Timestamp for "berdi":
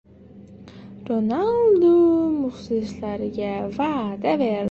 4.43-4.49